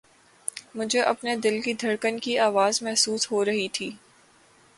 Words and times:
مجھے 0.75 1.01
اپنے 1.01 1.35
دل 1.35 1.59
کی 1.61 1.73
دھڑکن 1.73 2.19
کی 2.19 2.37
آواز 2.39 2.81
محسوس 2.81 3.31
ہو 3.31 3.45
رہی 3.45 3.67
تھی 3.67 3.91